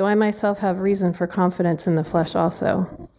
[0.00, 3.10] though I myself have reason for confidence in the flesh also.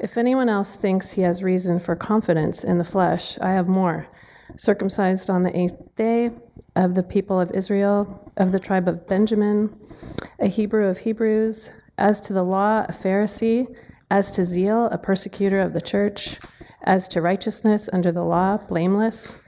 [0.00, 4.08] If anyone else thinks he has reason for confidence in the flesh, I have more.
[4.56, 6.30] Circumcised on the eighth day,
[6.74, 9.78] of the people of Israel, of the tribe of Benjamin,
[10.38, 13.66] a Hebrew of Hebrews, as to the law, a Pharisee,
[14.10, 16.40] as to zeal, a persecutor of the church,
[16.84, 19.38] as to righteousness under the law, blameless.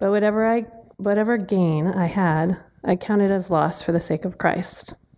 [0.00, 4.38] But whatever I whatever gain I had, I counted as loss for the sake of
[4.38, 4.94] Christ.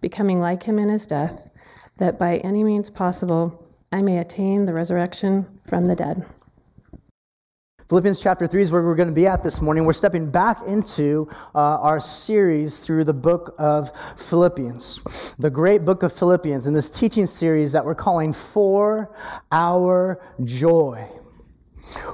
[0.00, 1.50] becoming like him in his death,
[1.96, 6.26] that by any means possible I may attain the resurrection from the dead.
[7.88, 9.84] Philippians chapter 3 is where we're going to be at this morning.
[9.84, 16.02] We're stepping back into uh, our series through the book of Philippians, the great book
[16.02, 19.14] of Philippians, in this teaching series that we're calling For
[19.52, 21.08] Our Joy.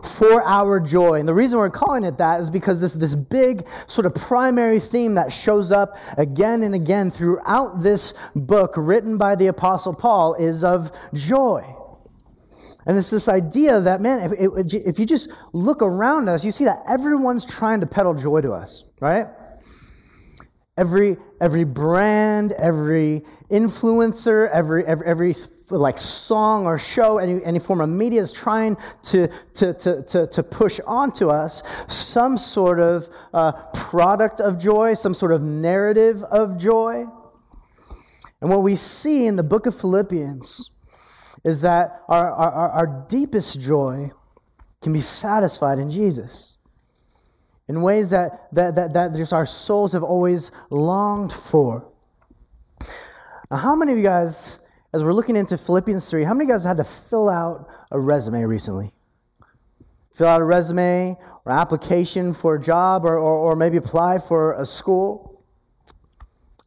[0.04, 1.18] For our joy.
[1.20, 4.78] And the reason we're calling it that is because this, this big sort of primary
[4.78, 10.34] theme that shows up again and again throughout this book written by the Apostle Paul
[10.34, 11.64] is of joy.
[12.86, 16.64] And it's this idea that, man, if, if you just look around us, you see
[16.64, 19.28] that everyone's trying to peddle joy to us, right?
[20.76, 25.34] Every, every brand, every influencer, every, every, every
[25.78, 30.26] like song or show, any, any form of media is trying to, to, to, to,
[30.26, 36.22] to push onto us some sort of uh, product of joy, some sort of narrative
[36.24, 37.04] of joy.
[38.40, 40.70] And what we see in the book of Philippians
[41.44, 44.10] is that our, our, our deepest joy
[44.80, 46.58] can be satisfied in Jesus
[47.68, 51.88] in ways that, that, that, that just our souls have always longed for.
[53.50, 54.61] Now, how many of you guys,
[54.92, 57.28] as we're looking into Philippians 3, how many of you guys have had to fill
[57.28, 58.92] out a resume recently?
[60.12, 64.52] Fill out a resume or application for a job or, or, or maybe apply for
[64.60, 65.42] a school?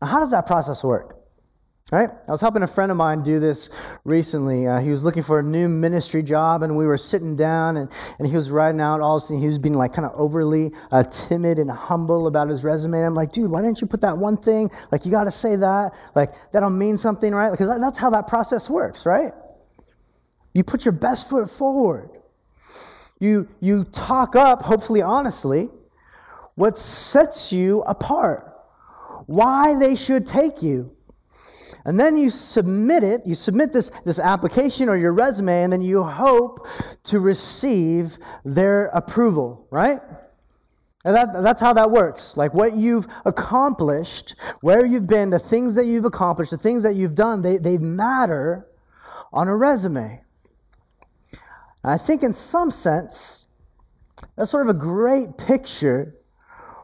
[0.02, 1.15] How does that process work?
[1.92, 2.10] Right?
[2.28, 3.70] I was helping a friend of mine do this
[4.06, 4.66] recently.
[4.66, 7.92] Uh, he was looking for a new ministry job, and we were sitting down, and,
[8.18, 10.74] and he was writing out all this, and he was being like kind of overly
[10.92, 12.98] uh, timid and humble about his resume.
[12.98, 14.72] And I'm like, dude, why didn't you put that one thing?
[14.92, 15.94] Like, you got to say that.
[16.16, 17.52] Like, that'll mean something, right?
[17.52, 19.32] Because that, that's how that process works, right?
[20.56, 22.10] You put your best foot forward.
[23.20, 25.70] You, you talk up, hopefully honestly,
[26.56, 28.58] what sets you apart,
[29.28, 30.95] why they should take you
[31.86, 35.82] and then you submit it, you submit this, this application or your resume, and then
[35.82, 36.68] you hope
[37.04, 40.00] to receive their approval, right?
[41.06, 42.36] And that, that's how that works.
[42.36, 46.96] Like what you've accomplished, where you've been, the things that you've accomplished, the things that
[46.96, 48.68] you've done, they, they matter
[49.32, 50.20] on a resume.
[51.84, 53.48] And I think in some sense,
[54.36, 56.16] that's sort of a great picture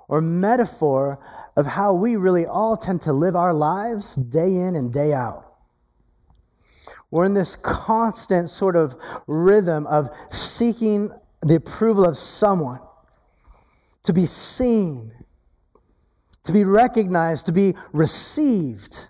[0.07, 1.18] or metaphor
[1.56, 5.47] of how we really all tend to live our lives day in and day out.
[7.12, 8.95] We're in this constant sort of
[9.28, 12.79] rhythm of seeking the approval of someone,
[14.03, 15.12] to be seen,
[16.44, 19.07] to be recognized, to be received,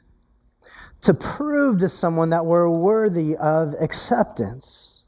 [1.02, 5.01] to prove to someone that we're worthy of acceptance.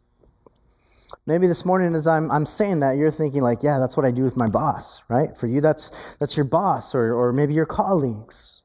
[1.26, 4.12] Maybe this morning, as I'm, I'm saying that, you're thinking, like, yeah, that's what I
[4.12, 5.36] do with my boss, right?
[5.38, 8.62] For you, that's, that's your boss, or, or maybe your colleagues.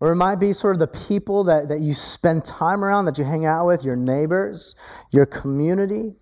[0.00, 3.16] Or it might be sort of the people that, that you spend time around, that
[3.16, 4.74] you hang out with, your neighbors,
[5.12, 6.14] your community.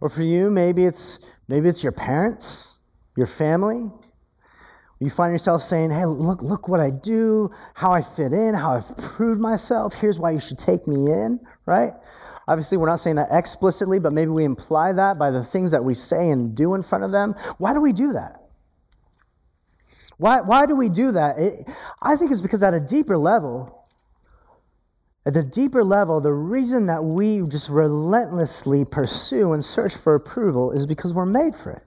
[0.00, 2.78] Or for you, maybe it's, maybe it's your parents,
[3.16, 3.90] your family.
[5.00, 8.72] You find yourself saying, hey, look, look what I do, how I fit in, how
[8.72, 9.94] I've proved myself.
[9.94, 11.92] Here's why you should take me in, right?
[12.50, 15.84] Obviously, we're not saying that explicitly, but maybe we imply that by the things that
[15.84, 17.34] we say and do in front of them.
[17.58, 18.42] Why do we do that?
[20.18, 21.38] Why, why do we do that?
[21.38, 21.70] It,
[22.02, 23.86] I think it's because at a deeper level,
[25.26, 30.72] At the deeper level, the reason that we just relentlessly pursue and search for approval
[30.72, 31.82] is because we're made for it.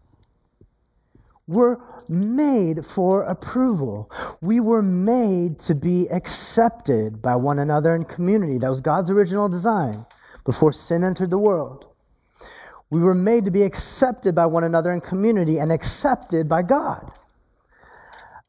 [1.48, 1.78] We're
[2.08, 4.10] made for approval.
[4.42, 8.60] We were made to be accepted by one another in community.
[8.60, 10.06] That was God's original design
[10.46, 11.88] before sin entered the world.
[12.90, 17.12] We were made to be accepted by one another in community and accepted by God.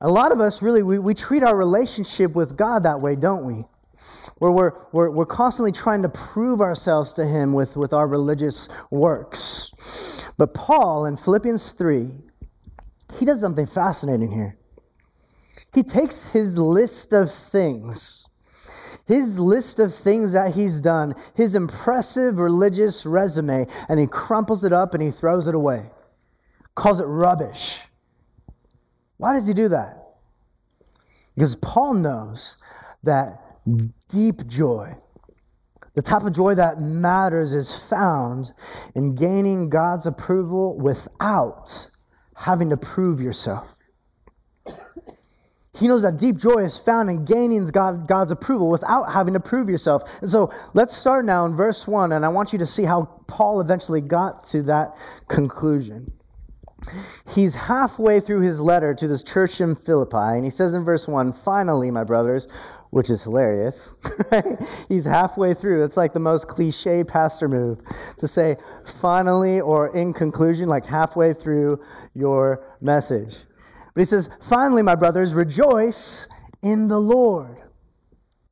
[0.00, 3.44] A lot of us really, we, we treat our relationship with God that way, don't
[3.44, 3.64] we?
[4.38, 8.69] Where we're, we're, we're constantly trying to prove ourselves to Him with, with our religious
[8.91, 10.31] works.
[10.37, 12.11] But Paul in Philippians 3,
[13.19, 14.58] he does something fascinating here.
[15.75, 18.26] He takes his list of things,
[19.06, 24.73] his list of things that he's done, his impressive religious resume, and he crumples it
[24.73, 25.91] up and he throws it away,
[26.75, 27.83] calls it rubbish.
[29.19, 30.05] Why does he do that?
[31.35, 32.56] Because Paul knows
[33.03, 33.41] that
[34.09, 34.95] deep joy,
[35.95, 38.53] the type of joy that matters, is found
[38.95, 41.91] in gaining God's approval without
[42.37, 43.77] having to prove yourself.
[45.75, 49.41] He knows that deep joy is found in gaining God, God's approval without having to
[49.41, 50.21] prove yourself.
[50.21, 53.05] And so let's start now in verse 1, and I want you to see how
[53.26, 54.97] Paul eventually got to that
[55.29, 56.12] conclusion.
[57.35, 61.09] He's halfway through his letter to this church in Philippi, and he says in verse
[61.09, 62.47] 1 Finally, my brothers,
[62.91, 63.94] which is hilarious.
[64.31, 64.59] Right?
[64.88, 65.85] He's halfway through.
[65.85, 67.81] It's like the most cliche pastor move
[68.19, 71.81] to say finally or in conclusion, like halfway through
[72.15, 73.44] your message.
[73.94, 76.26] But he says, finally, my brothers, rejoice
[76.62, 77.58] in the Lord.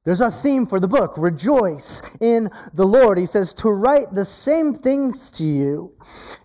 [0.04, 3.18] There's our theme for the book rejoice in the Lord.
[3.18, 5.92] He says, To write the same things to you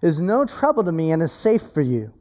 [0.03, 2.13] is no trouble to me and is safe for you.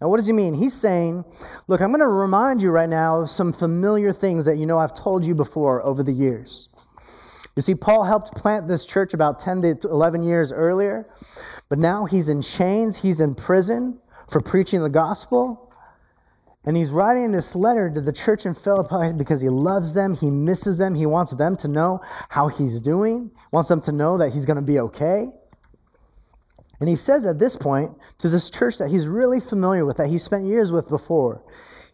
[0.00, 0.52] Now, what does he mean?
[0.52, 1.24] He's saying,
[1.66, 4.78] Look, I'm going to remind you right now of some familiar things that you know
[4.78, 6.68] I've told you before over the years.
[7.56, 11.08] You see, Paul helped plant this church about 10 to 11 years earlier,
[11.68, 13.98] but now he's in chains, he's in prison
[14.28, 15.61] for preaching the gospel.
[16.64, 20.30] And he's writing this letter to the church in Philippi because he loves them, he
[20.30, 24.32] misses them, he wants them to know how he's doing, wants them to know that
[24.32, 25.26] he's going to be okay.
[26.78, 30.08] And he says at this point to this church that he's really familiar with, that
[30.08, 31.42] he spent years with before,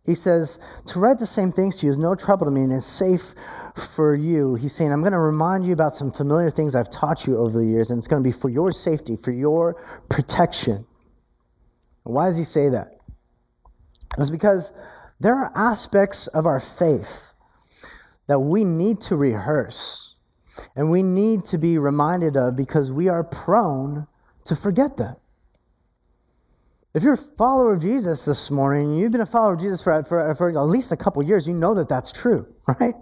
[0.04, 2.72] he says, To write the same things to you is no trouble to me and
[2.72, 3.34] it's safe
[3.94, 4.54] for you.
[4.54, 7.58] He's saying, I'm going to remind you about some familiar things I've taught you over
[7.58, 9.74] the years, and it's going to be for your safety, for your
[10.08, 10.86] protection.
[12.04, 12.97] why does he say that?
[14.16, 14.72] It's because
[15.20, 17.34] there are aspects of our faith
[18.28, 20.16] that we need to rehearse
[20.76, 24.06] and we need to be reminded of because we are prone
[24.44, 25.18] to forget that.
[26.94, 30.02] If you're a follower of Jesus this morning, you've been a follower of Jesus for,
[30.02, 32.46] for, for at least a couple years, you know that that's true,
[32.80, 32.94] right?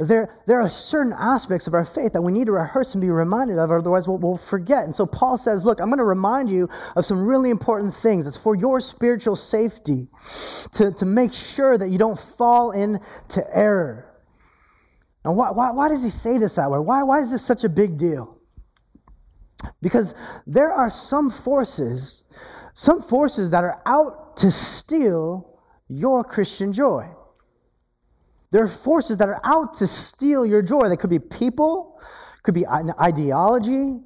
[0.00, 3.10] There, there are certain aspects of our faith that we need to rehearse and be
[3.10, 4.84] reminded of, otherwise we'll, we'll forget.
[4.84, 8.28] And so Paul says, Look, I'm going to remind you of some really important things.
[8.28, 10.06] It's for your spiritual safety
[10.72, 14.22] to, to make sure that you don't fall into error.
[15.24, 16.78] And why, why, why does he say this that way?
[16.78, 18.38] Why, why is this such a big deal?
[19.82, 20.14] Because
[20.46, 22.30] there are some forces,
[22.74, 25.58] some forces that are out to steal
[25.88, 27.08] your Christian joy.
[28.50, 30.88] There are forces that are out to steal your joy.
[30.88, 32.00] They could be people,
[32.42, 34.00] could be an ideology,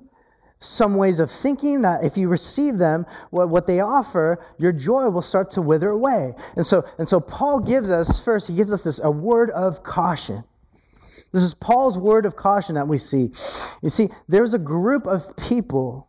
[0.59, 5.09] some ways of thinking that if you receive them, what, what they offer, your joy
[5.11, 6.35] will start to wither away.
[6.57, 9.83] And so, and so Paul gives us, first, he gives us this a word of
[9.83, 10.45] caution.
[11.33, 13.31] This is Paul's word of caution that we see.
[13.83, 16.09] You see, there's a group of people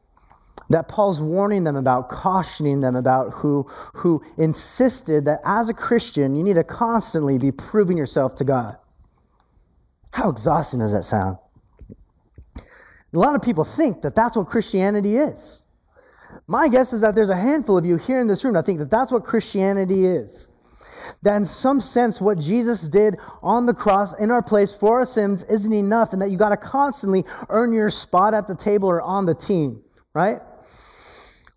[0.69, 6.35] that Paul's warning them about, cautioning them about, who, who insisted that as a Christian,
[6.35, 8.77] you need to constantly be proving yourself to God.
[10.13, 11.37] How exhausting does that sound?
[12.57, 15.65] A lot of people think that that's what Christianity is.
[16.47, 18.79] My guess is that there's a handful of you here in this room that think
[18.79, 20.53] that that's what Christianity is
[21.21, 25.05] that in some sense what Jesus did on the cross in our place for our
[25.05, 28.89] sins isn't enough and that you got to constantly earn your spot at the table
[28.89, 29.81] or on the team,
[30.13, 30.41] right?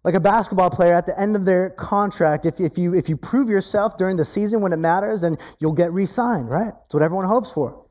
[0.06, 3.16] Like a basketball player at the end of their contract, if, if, you, if you
[3.16, 6.72] prove yourself during the season when it matters, then you'll get re signed, right?
[6.72, 7.84] That's what everyone hopes for.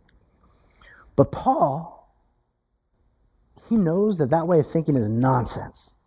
[1.17, 2.09] But Paul,
[3.67, 5.97] he knows that that way of thinking is nonsense.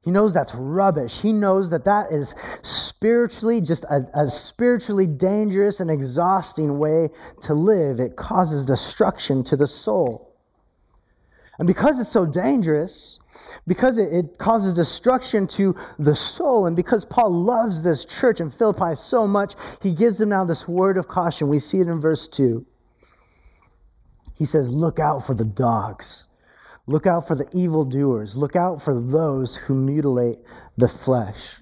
[0.00, 1.20] He knows that's rubbish.
[1.20, 7.08] He knows that that is spiritually just a, a, spiritually dangerous and exhausting way
[7.40, 7.98] to live.
[7.98, 10.36] It causes destruction to the soul.
[11.58, 13.18] And because it's so dangerous,
[13.66, 18.50] because it, it causes destruction to the soul, and because Paul loves this church in
[18.50, 21.48] Philippi so much, he gives them now this word of caution.
[21.48, 22.64] We see it in verse 2.
[24.34, 26.28] He says, Look out for the dogs.
[26.86, 28.36] Look out for the evildoers.
[28.36, 30.38] Look out for those who mutilate
[30.76, 31.56] the flesh.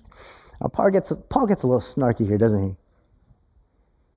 [0.61, 2.77] Now, Paul gets, Paul gets a little snarky here, doesn't he?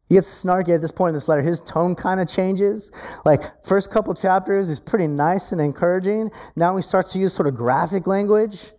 [0.08, 1.42] He gets snarky at this point in this letter.
[1.42, 2.92] His tone kind of changes.
[3.26, 6.32] Like, first couple chapters is pretty nice and encouraging.
[6.56, 8.72] Now he starts to use sort of graphic language.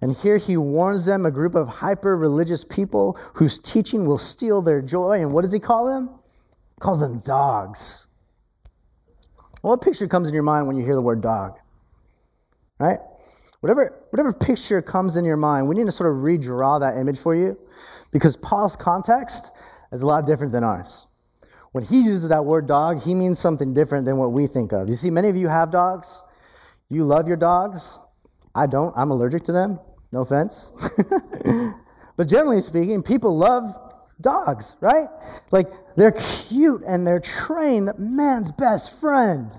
[0.00, 4.62] And here he warns them, a group of hyper religious people whose teaching will steal
[4.62, 5.20] their joy.
[5.20, 6.08] And what does he call them?
[6.76, 8.06] He calls them dogs.
[9.62, 11.58] What picture comes in your mind when you hear the word dog?
[12.78, 12.98] Right?
[13.60, 17.18] Whatever, whatever picture comes in your mind, we need to sort of redraw that image
[17.18, 17.58] for you
[18.10, 19.50] because Paul's context
[19.92, 21.06] is a lot different than ours.
[21.72, 24.88] When he uses that word dog, he means something different than what we think of.
[24.88, 26.22] You see, many of you have dogs.
[26.88, 27.98] You love your dogs.
[28.54, 28.92] I don't.
[28.96, 29.78] I'm allergic to them.
[30.12, 30.72] No offense.
[32.16, 33.76] but generally speaking, people love
[34.20, 35.06] dogs, right?
[35.52, 39.56] Like they're cute and they're trained, man's best friend.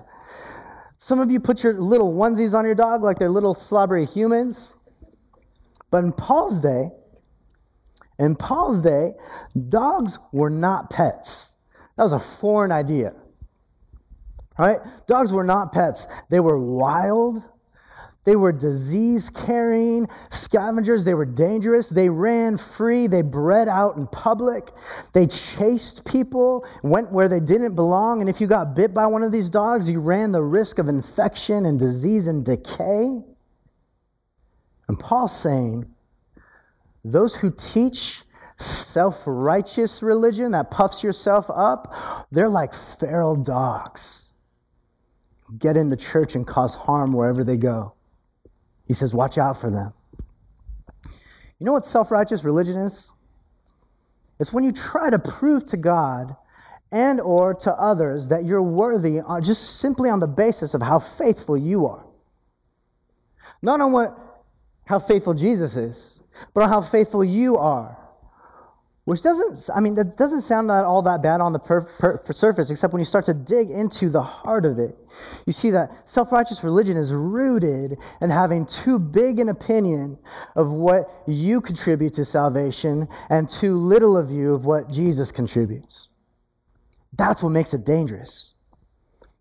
[0.98, 4.76] Some of you put your little onesies on your dog like they're little slobbery humans.
[5.90, 6.90] But in Paul's day,
[8.22, 9.12] in Paul's day,
[9.68, 11.56] dogs were not pets.
[11.96, 13.14] That was a foreign idea.
[14.58, 14.80] Right?
[15.06, 16.06] Dogs were not pets.
[16.30, 17.42] They were wild,
[18.24, 21.04] they were disease carrying scavengers.
[21.04, 21.88] They were dangerous.
[21.88, 23.08] They ran free.
[23.08, 24.70] They bred out in public.
[25.12, 28.20] They chased people, went where they didn't belong.
[28.20, 30.88] And if you got bit by one of these dogs, you ran the risk of
[30.88, 33.20] infection and disease and decay.
[34.88, 35.86] And Paul's saying,
[37.04, 38.22] those who teach
[38.58, 41.94] self righteous religion that puffs yourself up,
[42.30, 44.32] they're like feral dogs.
[45.58, 47.94] Get in the church and cause harm wherever they go.
[48.86, 49.92] He says, Watch out for them.
[51.58, 53.12] You know what self righteous religion is?
[54.40, 56.34] It's when you try to prove to God
[56.90, 61.56] and or to others that you're worthy just simply on the basis of how faithful
[61.56, 62.04] you are.
[63.62, 64.18] Not on what
[64.84, 66.21] how faithful Jesus is,
[66.54, 67.98] but on how faithful you are.
[69.04, 72.70] Which doesn't, I mean, that doesn't sound all that bad on the per, per, surface,
[72.70, 74.96] except when you start to dig into the heart of it.
[75.44, 80.16] You see that self righteous religion is rooted in having too big an opinion
[80.54, 86.08] of what you contribute to salvation and too little of you of what Jesus contributes.
[87.14, 88.51] That's what makes it dangerous.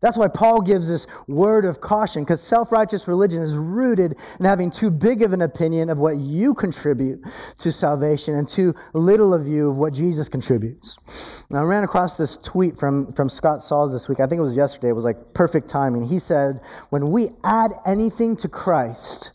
[0.01, 4.45] That's why Paul gives this word of caution, because self righteous religion is rooted in
[4.45, 7.23] having too big of an opinion of what you contribute
[7.59, 11.45] to salvation and too little of you of what Jesus contributes.
[11.51, 14.19] Now, I ran across this tweet from, from Scott Sauls this week.
[14.19, 14.89] I think it was yesterday.
[14.89, 16.03] It was like perfect timing.
[16.03, 19.31] He said, When we add anything to Christ,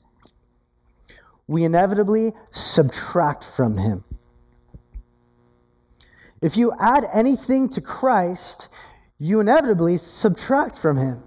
[1.47, 4.03] we inevitably subtract from him.
[6.43, 8.69] If you add anything to Christ,
[9.19, 11.23] you inevitably subtract from him.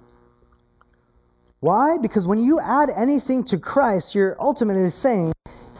[1.59, 1.97] Why?
[1.97, 5.33] Because when you add anything to Christ, you're ultimately saying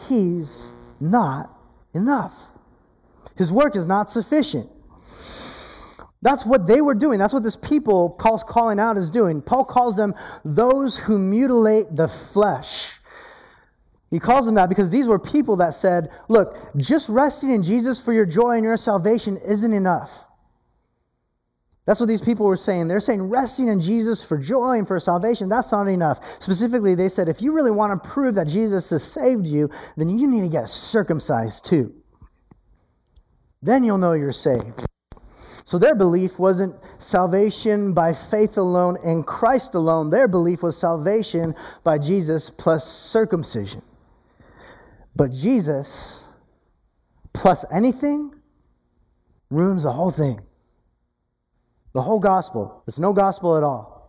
[0.07, 1.49] he's not
[1.93, 2.53] enough.
[3.37, 4.69] His work is not sufficient.
[6.21, 7.17] That's what they were doing.
[7.17, 9.41] That's what this people Paul's calling out is doing.
[9.41, 10.13] Paul calls them
[10.43, 12.99] those who mutilate the flesh.
[14.11, 18.01] He calls them that because these were people that said, look, just resting in Jesus
[18.01, 20.25] for your joy and your salvation isn't enough.
[21.89, 22.87] That's what these people were saying.
[22.87, 26.23] They're saying resting in Jesus for joy and for salvation, that's not enough.
[26.39, 30.07] Specifically, they said if you really want to prove that Jesus has saved you, then
[30.07, 31.91] you need to get circumcised too.
[33.63, 34.85] Then you'll know you're saved.
[35.63, 40.11] So their belief wasn't salvation by faith alone in Christ alone.
[40.11, 43.81] Their belief was salvation by Jesus plus circumcision.
[45.15, 46.23] But Jesus
[47.33, 48.35] plus anything
[49.49, 50.39] ruins the whole thing.
[51.93, 52.83] The whole gospel.
[52.87, 53.99] It's no gospel at all.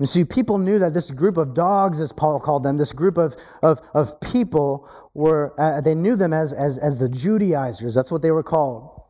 [0.00, 3.18] You see, people knew that this group of dogs, as Paul called them, this group
[3.18, 7.94] of, of, of people were, uh, they knew them as, as, as the Judaizers.
[7.94, 9.02] That's what they were called.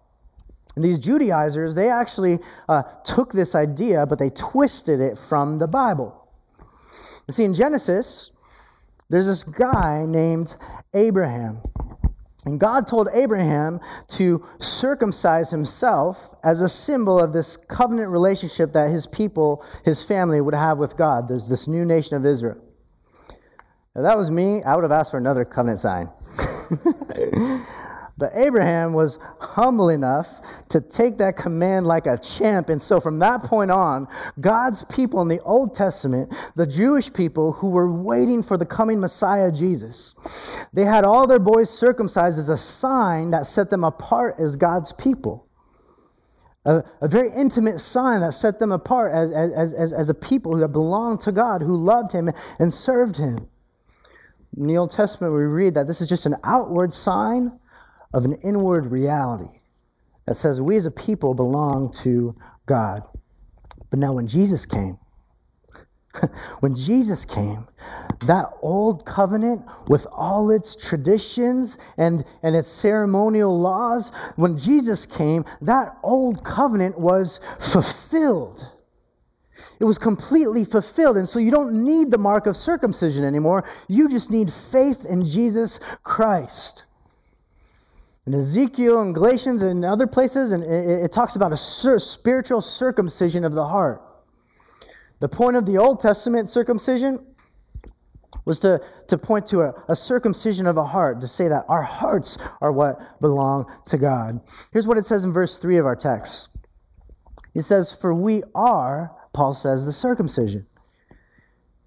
[0.76, 2.38] And these Judaizers, they actually
[2.68, 6.28] uh, took this idea, but they twisted it from the Bible.
[7.26, 8.30] You see, in Genesis,
[9.10, 10.56] there's this guy named
[10.94, 11.60] Abraham.
[12.44, 18.90] And God told Abraham to circumcise himself as a symbol of this covenant relationship that
[18.90, 21.28] his people, his family, would have with God.
[21.28, 22.58] There's this new nation of Israel.
[23.96, 26.08] If that was me, I would have asked for another covenant sign.
[28.18, 32.68] But Abraham was humble enough to take that command like a champ.
[32.68, 34.08] And so from that point on,
[34.40, 38.98] God's people in the Old Testament, the Jewish people who were waiting for the coming
[38.98, 44.34] Messiah Jesus, they had all their boys circumcised as a sign that set them apart
[44.40, 45.46] as God's people.
[46.64, 50.56] a, a, very intimate sign that set them apart as, as, as, as a people
[50.56, 53.46] that belonged to God, who loved Him and served Him.
[54.56, 57.52] In the Old Testament, we read that this is just an outward sign
[58.14, 59.60] of an inward reality
[60.26, 62.34] that says we as a people belong to
[62.66, 63.02] God.
[63.90, 64.98] But now, when Jesus came,
[66.60, 67.66] when Jesus came,
[68.26, 75.44] that old covenant with all its traditions and, and its ceremonial laws, when Jesus came,
[75.62, 78.70] that old covenant was fulfilled.
[79.80, 81.16] It was completely fulfilled.
[81.16, 83.64] And so you don't need the mark of circumcision anymore.
[83.88, 86.84] You just need faith in Jesus Christ.
[88.28, 93.42] In Ezekiel and Galatians and other places, and it, it talks about a spiritual circumcision
[93.42, 94.02] of the heart.
[95.20, 97.24] The point of the Old Testament circumcision
[98.44, 101.80] was to, to point to a, a, circumcision of a heart, to say that our
[101.80, 104.42] hearts are what belong to God.
[104.74, 106.50] Here's what it says in verse 3 of our text.
[107.54, 110.66] It says, For we are, Paul says, the circumcision.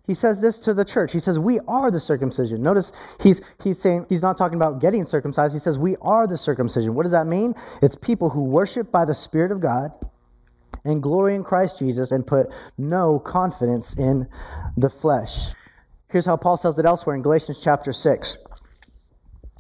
[0.07, 1.11] He says this to the church.
[1.11, 2.61] He says, We are the circumcision.
[2.61, 2.91] Notice
[3.21, 5.53] he's, he's saying, he's not talking about getting circumcised.
[5.53, 6.95] He says, We are the circumcision.
[6.95, 7.53] What does that mean?
[7.81, 9.91] It's people who worship by the Spirit of God
[10.85, 14.27] and glory in Christ Jesus and put no confidence in
[14.77, 15.53] the flesh.
[16.09, 18.37] Here's how Paul says it elsewhere in Galatians chapter 6.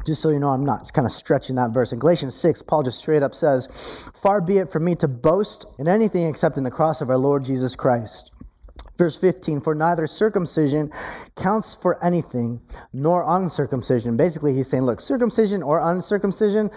[0.05, 1.93] Just so you know, I'm not kind of stretching that verse.
[1.93, 5.65] In Galatians 6, Paul just straight up says, Far be it from me to boast
[5.77, 8.31] in anything except in the cross of our Lord Jesus Christ.
[8.97, 10.91] Verse 15, for neither circumcision
[11.35, 12.61] counts for anything,
[12.93, 14.17] nor uncircumcision.
[14.17, 16.69] Basically, he's saying, look, circumcision or uncircumcision,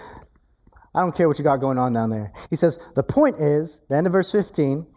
[0.95, 2.31] I don't care what you got going on down there.
[2.49, 4.87] He says, the point is, the end of verse 15,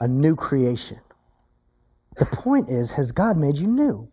[0.00, 1.00] a new creation.
[2.16, 4.08] The point is, has God made you new?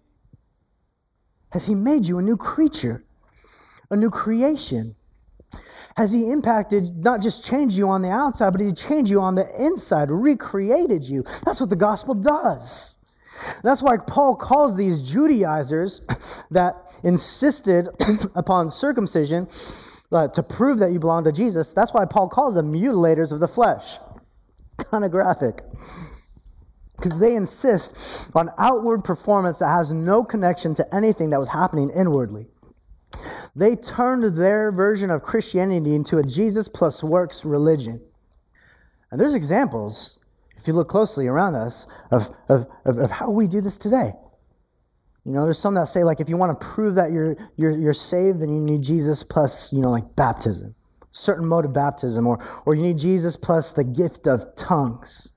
[1.51, 3.05] Has He made you a new creature,
[3.91, 4.95] a new creation?
[5.97, 9.35] Has He impacted, not just changed you on the outside, but He changed you on
[9.35, 11.23] the inside, recreated you?
[11.45, 12.97] That's what the gospel does.
[13.63, 16.05] That's why Paul calls these Judaizers
[16.51, 17.87] that insisted
[18.35, 19.47] upon circumcision
[20.11, 21.73] uh, to prove that you belong to Jesus.
[21.73, 23.97] That's why Paul calls them mutilators of the flesh.
[24.91, 25.63] Kind of graphic.
[26.97, 31.89] Because they insist on outward performance that has no connection to anything that was happening
[31.89, 32.47] inwardly.
[33.55, 38.01] They turned their version of Christianity into a Jesus plus works religion.
[39.11, 40.23] And there's examples,
[40.57, 44.11] if you look closely around us, of, of, of, of how we do this today.
[45.25, 47.71] You know, there's some that say like if you want to prove that you're you're
[47.71, 50.73] you're saved, then you need Jesus plus, you know, like baptism.
[51.11, 55.33] Certain mode of baptism, or or you need Jesus plus the gift of tongues.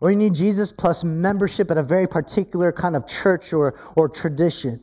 [0.00, 4.08] Or you need Jesus plus membership at a very particular kind of church or, or
[4.08, 4.82] tradition.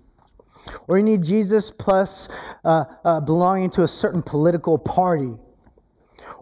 [0.88, 2.30] Or you need Jesus plus
[2.64, 5.34] uh, uh, belonging to a certain political party.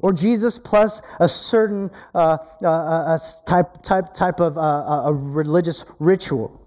[0.02, 5.86] Or Jesus plus a certain uh, uh a type, type, type of uh, a religious
[6.00, 6.64] ritual.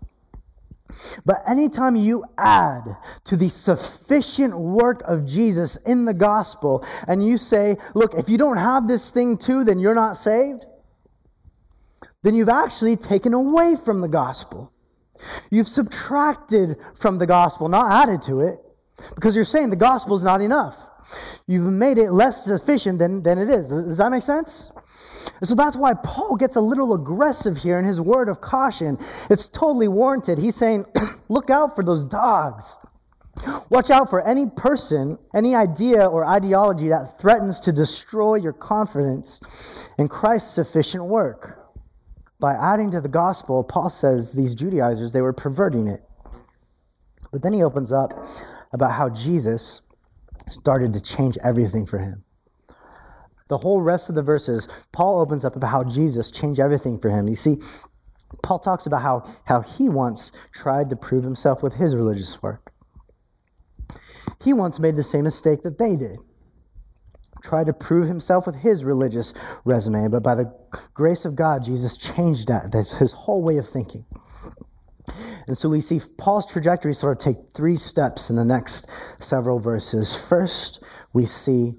[1.25, 7.37] But anytime you add to the sufficient work of Jesus in the gospel and you
[7.37, 10.65] say, look, if you don't have this thing too, then you're not saved,
[12.23, 14.73] then you've actually taken away from the gospel.
[15.51, 18.59] You've subtracted from the gospel, not added to it,
[19.15, 20.91] because you're saying the gospel is not enough.
[21.47, 23.69] You've made it less sufficient than, than it is.
[23.69, 24.73] Does that make sense?
[25.43, 28.99] So that's why Paul gets a little aggressive here in his word of caution.
[29.31, 30.39] It's totally warranted.
[30.39, 30.87] He's saying,
[31.29, 32.79] look out for those dogs.
[33.71, 39.89] Watch out for any person, any idea or ideology that threatens to destroy your confidence
[39.99, 41.66] in Christ's sufficient work.
[42.39, 46.01] By adding to the gospel, Paul says these Judaizers, they were perverting it.
[47.33, 48.27] But then he opens up
[48.73, 49.81] about how Jesus
[50.49, 52.23] started to change everything for him.
[53.49, 57.11] The whole rest of the verses, Paul opens up about how Jesus changed everything for
[57.11, 57.29] him.
[57.29, 57.61] You see,
[58.43, 62.73] Paul talks about how, how he once tried to prove himself with his religious work.
[64.43, 66.19] He once made the same mistake that they did.
[67.47, 69.33] Tried to prove himself with his religious
[69.65, 70.53] resume, but by the
[70.95, 72.73] grace of God, Jesus changed that.
[72.73, 74.05] That's his whole way of thinking.
[75.47, 79.61] And so we see Paul's trajectory sort of take three steps in the next several
[79.61, 80.13] verses.
[80.29, 80.83] First,
[81.13, 81.77] we see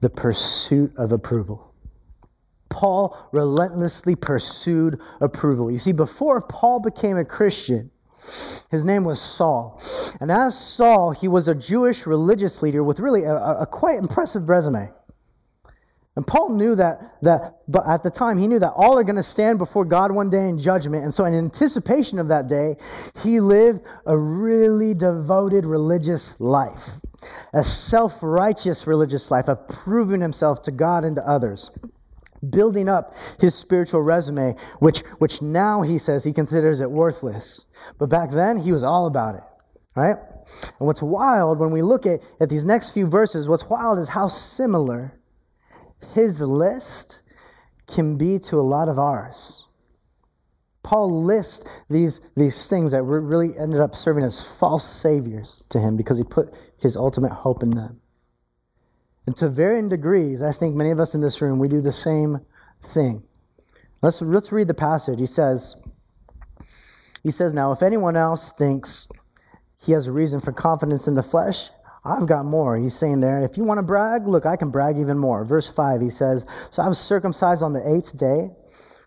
[0.00, 1.74] the pursuit of approval.
[2.68, 5.68] Paul relentlessly pursued approval.
[5.68, 7.90] You see, before Paul became a Christian,
[8.70, 9.82] his name was Saul.
[10.20, 14.48] And as Saul, he was a Jewish religious leader with really a, a quite impressive
[14.48, 14.92] resume.
[16.18, 19.14] And Paul knew that, that, but at the time, he knew that all are going
[19.14, 21.04] to stand before God one day in judgment.
[21.04, 22.74] And so, in anticipation of that day,
[23.22, 26.88] he lived a really devoted religious life,
[27.52, 31.70] a self righteous religious life of proving himself to God and to others.
[32.50, 37.66] building up his spiritual resume, which, which now he says he considers it worthless.
[37.96, 39.44] But back then, he was all about it,
[39.94, 40.16] right?
[40.80, 44.08] And what's wild when we look at, at these next few verses, what's wild is
[44.08, 45.14] how similar
[46.14, 47.22] his list
[47.86, 49.66] can be to a lot of ours.
[50.82, 55.96] Paul lists these, these things that really ended up serving as false saviors to him
[55.96, 58.00] because he put his ultimate hope in them.
[59.26, 61.92] And to varying degrees, I think many of us in this room, we do the
[61.92, 62.40] same
[62.82, 63.22] thing.
[64.00, 65.18] Let's, let's read the passage.
[65.18, 65.76] He says,
[67.22, 69.08] he says, Now, if anyone else thinks
[69.76, 71.70] he has a reason for confidence in the flesh,
[72.08, 72.76] I've got more.
[72.76, 75.44] He's saying there, if you want to brag, look, I can brag even more.
[75.44, 78.50] Verse 5, he says, So I was circumcised on the eighth day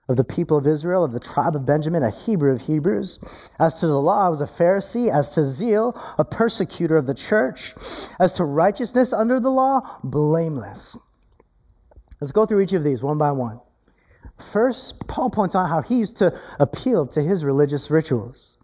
[0.07, 3.49] of the people of Israel, of the tribe of Benjamin, a Hebrew of Hebrews.
[3.59, 5.11] As to the law, I was a Pharisee.
[5.11, 7.73] As to zeal, a persecutor of the church.
[8.19, 10.97] As to righteousness under the law, blameless.
[12.19, 13.59] Let's go through each of these one by one.
[14.51, 18.57] First, Paul points out how he used to appeal to his religious rituals.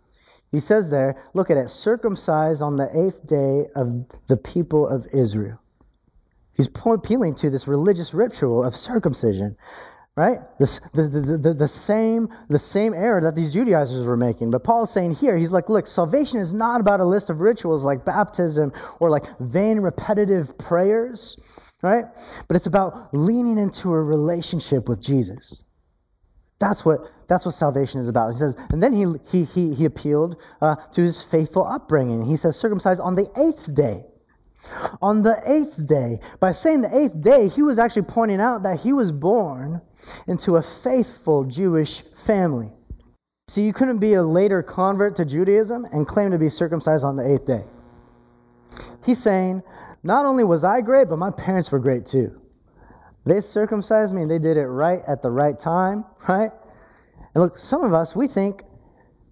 [0.52, 5.06] He says there, look at it, circumcised on the eighth day of the people of
[5.14, 5.60] Israel.
[6.54, 9.58] He's appealing to this religious ritual of circumcision
[10.18, 10.40] right?
[10.58, 14.50] This, the, the, the, the, same, the same error that these Judaizers were making.
[14.50, 17.86] But Paul's saying here, he's like, look, salvation is not about a list of rituals
[17.86, 21.40] like baptism or like vain repetitive prayers,
[21.84, 22.06] right?
[22.48, 25.64] But it's about leaning into a relationship with Jesus.
[26.60, 28.32] That's what, that's what salvation is about.
[28.32, 32.24] He says, and then he, he, he, he appealed uh, to his faithful upbringing.
[32.24, 34.04] He says, circumcised on the eighth day
[35.02, 36.20] on the eighth day.
[36.40, 39.82] By saying the eighth day, he was actually pointing out that he was born
[40.28, 42.72] into a faithful Jewish family.
[43.50, 47.16] See, you couldn't be a later convert to Judaism and claim to be circumcised on
[47.16, 47.64] the eighth day.
[49.06, 49.64] He's saying,
[50.04, 52.42] not only was I great, but my parents were great too.
[53.28, 56.52] They circumcised me and they did it right at the right time, right?
[57.36, 58.64] And look, some of us, we think,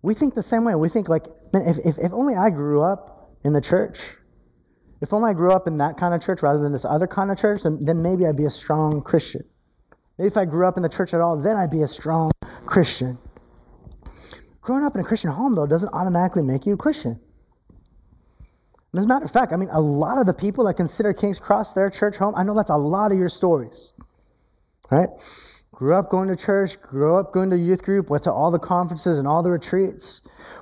[0.01, 0.75] we think the same way.
[0.75, 4.17] We think like, man, if, if, if only I grew up in the church,
[5.01, 7.31] if only I grew up in that kind of church rather than this other kind
[7.31, 9.45] of church, then, then maybe I'd be a strong Christian.
[10.17, 12.31] Maybe if I grew up in the church at all, then I'd be a strong
[12.65, 13.17] Christian.
[14.60, 17.19] Growing up in a Christian home, though, doesn't automatically make you a Christian.
[18.99, 21.39] As a matter of fact, I mean, a lot of the people that consider King's
[21.39, 23.93] Cross their church home, I know that's a lot of your stories.
[24.91, 25.10] Right?
[25.71, 28.60] Grew up going to church, grew up going to youth group, went to all the
[28.60, 30.21] conferences and all the retreats,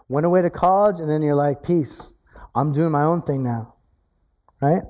[0.09, 2.13] went away to college, and then you're like, peace.
[2.55, 3.73] I'm doing my own thing now
[4.63, 4.83] right?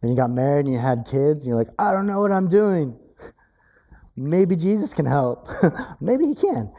[0.00, 2.32] Then you got married and you had kids, and you're like, I don't know what
[2.32, 2.96] I'm doing.
[4.16, 5.48] Maybe Jesus can help.
[6.00, 6.72] Maybe he can.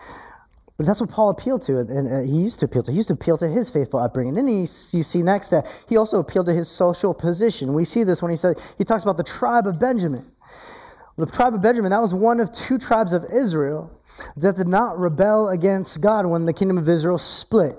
[0.78, 2.92] But that's what Paul appealed to, and uh, he used to appeal to.
[2.92, 4.38] He used to appeal to his faithful upbringing.
[4.38, 7.74] And then he, you see next that he also appealed to his social position.
[7.74, 10.32] We see this when he said he talks about the tribe of Benjamin.
[11.18, 13.90] The tribe of Benjamin, that was one of two tribes of Israel
[14.36, 17.76] that did not rebel against God when the kingdom of Israel split.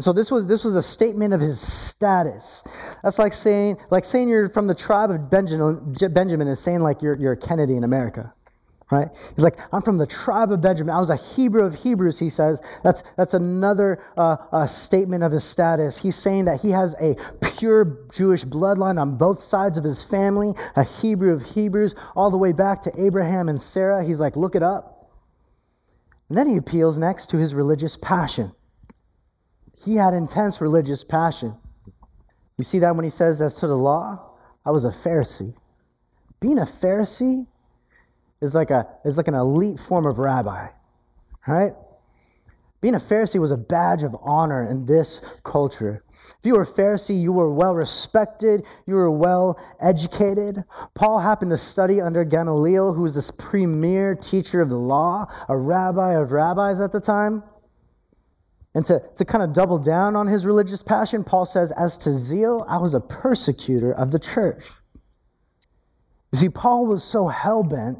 [0.00, 2.62] So this was this was a statement of his status.
[3.02, 5.94] That's like saying like saying you're from the tribe of Benjamin.
[6.12, 8.32] Benjamin is saying like you're you're a Kennedy in America
[8.90, 9.08] right?
[9.34, 10.94] He's like, I'm from the tribe of Benjamin.
[10.94, 12.60] I was a Hebrew of Hebrews, he says.
[12.84, 15.98] That's, that's another uh, uh, statement of his status.
[15.98, 17.16] He's saying that he has a
[17.58, 22.38] pure Jewish bloodline on both sides of his family, a Hebrew of Hebrews, all the
[22.38, 24.04] way back to Abraham and Sarah.
[24.04, 25.10] He's like, look it up.
[26.28, 28.52] And then he appeals next to his religious passion.
[29.84, 31.56] He had intense religious passion.
[32.56, 34.30] You see that when he says, as to the law,
[34.64, 35.54] I was a Pharisee.
[36.40, 37.46] Being a Pharisee,
[38.40, 40.68] is like a is like an elite form of rabbi,
[41.46, 41.72] right?
[42.82, 46.04] Being a Pharisee was a badge of honor in this culture.
[46.12, 50.62] If you were a Pharisee, you were well respected, you were well educated.
[50.94, 55.56] Paul happened to study under Gamaliel, who was this premier teacher of the law, a
[55.56, 57.42] rabbi of rabbis at the time.
[58.74, 62.12] And to, to kind of double down on his religious passion, Paul says, As to
[62.12, 64.70] zeal, I was a persecutor of the church.
[66.30, 67.98] You see, Paul was so hell bent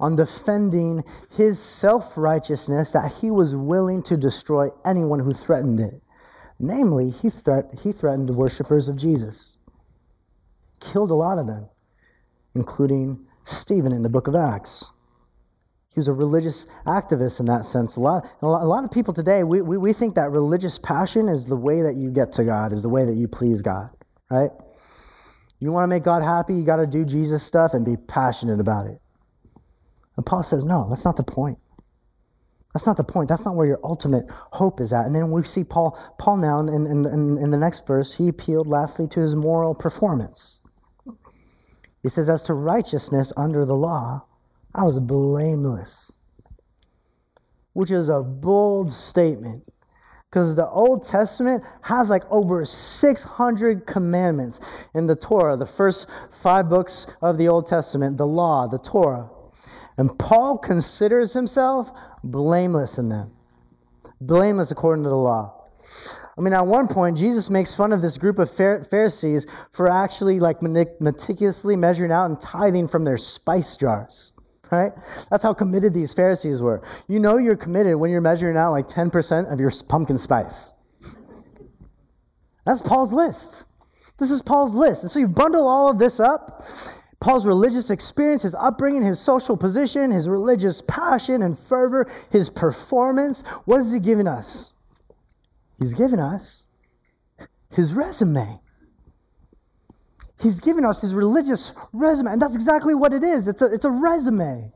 [0.00, 1.02] on defending
[1.36, 6.02] his self righteousness that he was willing to destroy anyone who threatened it.
[6.58, 9.58] Namely, he, threat, he threatened worshippers of Jesus,
[10.80, 11.68] killed a lot of them,
[12.54, 14.90] including Stephen in the book of Acts.
[15.92, 17.96] He was a religious activist in that sense.
[17.96, 21.46] A lot, a lot, of people today, we, we, we think that religious passion is
[21.46, 23.90] the way that you get to God, is the way that you please God,
[24.30, 24.50] right?
[25.60, 28.58] You want to make God happy, you got to do Jesus stuff and be passionate
[28.58, 29.01] about it.
[30.16, 31.58] And Paul says, no, that's not the point.
[32.72, 33.28] That's not the point.
[33.28, 35.04] That's not where your ultimate hope is at.
[35.06, 38.28] And then we see Paul, Paul now in, in, in, in the next verse, he
[38.28, 40.60] appealed lastly to his moral performance.
[42.02, 44.24] He says, as to righteousness under the law,
[44.74, 46.18] I was blameless,
[47.74, 49.62] which is a bold statement
[50.32, 54.60] because the Old Testament has like over 600 commandments
[54.94, 59.28] in the Torah, the first five books of the Old Testament, the law, the Torah.
[59.98, 61.92] And Paul considers himself
[62.24, 63.32] blameless in them,
[64.20, 65.66] blameless according to the law.
[66.36, 70.40] I mean, at one point, Jesus makes fun of this group of Pharisees for actually
[70.40, 74.32] like meticulously measuring out and tithing from their spice jars
[74.72, 74.92] right?
[75.30, 76.82] That's how committed these Pharisees were.
[77.06, 80.72] You know you're committed when you're measuring out like 10% of your pumpkin spice.
[82.64, 83.64] That's Paul's list.
[84.18, 85.02] This is Paul's list.
[85.02, 86.64] And so you bundle all of this up
[87.22, 93.42] Paul's religious experience, his upbringing, his social position, his religious passion and fervor, his performance.
[93.64, 94.72] What is he giving us?
[95.78, 96.66] He's giving us
[97.70, 98.60] his resume.
[100.40, 103.46] He's giving us his religious resume, and that's exactly what it is.
[103.46, 104.72] It's a, it's a resume.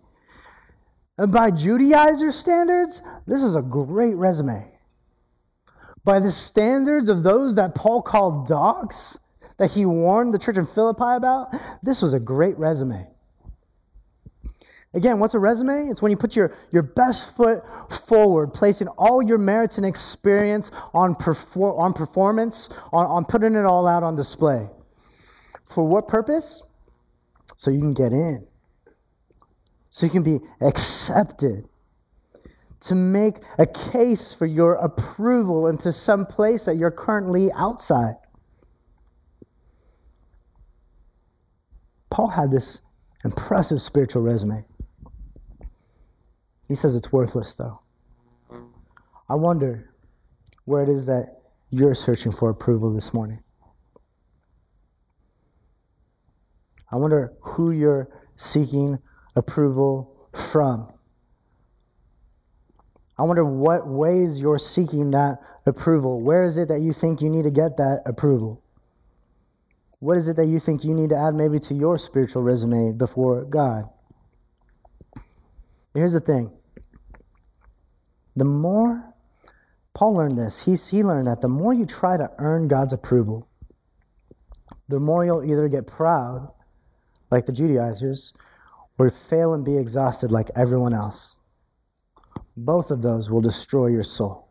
[1.18, 4.72] And by Judaizer standards, this is a great resume.
[6.04, 9.18] By the standards of those that Paul called dogs,
[9.58, 13.06] that he warned the church in Philippi about, this was a great resume.
[14.94, 15.88] Again, what's a resume?
[15.88, 20.70] It's when you put your, your best foot forward, placing all your merits and experience
[20.94, 24.68] on, perfor- on performance, on, on putting it all out on display.
[25.64, 26.62] For what purpose?
[27.58, 28.46] So you can get in,
[29.90, 31.68] so you can be accepted,
[32.80, 38.14] to make a case for your approval into some place that you're currently outside.
[42.16, 42.80] Paul had this
[43.26, 44.64] impressive spiritual resume.
[46.66, 47.78] He says it's worthless, though.
[49.28, 49.90] I wonder
[50.64, 53.40] where it is that you're searching for approval this morning.
[56.90, 58.98] I wonder who you're seeking
[59.34, 60.90] approval from.
[63.18, 66.22] I wonder what ways you're seeking that approval.
[66.22, 68.62] Where is it that you think you need to get that approval?
[70.00, 72.92] What is it that you think you need to add maybe to your spiritual resume
[72.92, 73.88] before God?
[75.94, 76.52] Here's the thing
[78.36, 79.14] the more,
[79.94, 83.48] Paul learned this, He's, he learned that the more you try to earn God's approval,
[84.88, 86.52] the more you'll either get proud
[87.30, 88.34] like the Judaizers,
[88.98, 91.36] or fail and be exhausted like everyone else.
[92.56, 94.48] Both of those will destroy your soul.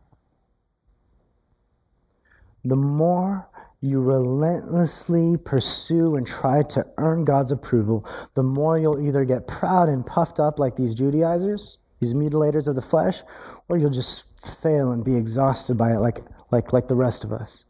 [2.63, 3.47] The more
[3.85, 9.89] you relentlessly pursue and try to earn God's approval, the more you'll either get proud
[9.89, 13.21] and puffed up like these Judaizers, these mutilators of the flesh,
[13.69, 14.25] or you'll just
[14.61, 16.19] fail and be exhausted by it like,
[16.51, 17.65] like, like the rest of us.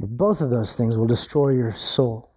[0.00, 2.30] Both of those things will destroy your soul.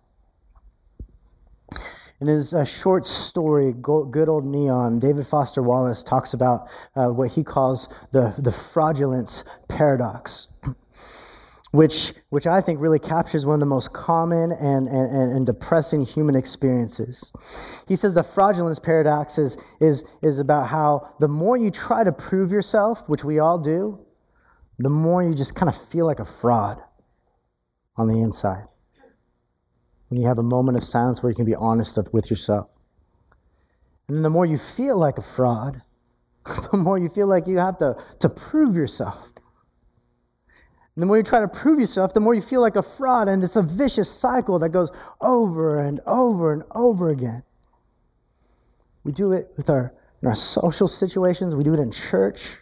[2.20, 7.32] In his uh, short story, Good Old Neon, David Foster Wallace talks about uh, what
[7.32, 10.48] he calls the, the fraudulence paradox,
[11.72, 16.04] which, which I think really captures one of the most common and, and, and depressing
[16.04, 17.34] human experiences.
[17.88, 22.12] He says the fraudulence paradox is, is, is about how the more you try to
[22.12, 24.00] prove yourself, which we all do,
[24.80, 26.82] the more you just kind of feel like a fraud
[27.98, 28.66] on the inside
[30.10, 32.70] when you have a moment of silence where you can be honest with yourself.
[34.08, 35.82] And the more you feel like a fraud,
[36.72, 39.32] the more you feel like you have to, to prove yourself.
[40.98, 43.28] And the more you try to prove yourself, the more you feel like a fraud,
[43.28, 44.90] and it's a vicious cycle that goes
[45.22, 47.44] over and over and over again.
[49.04, 52.58] We do it with our, in our social situations, we do it in church,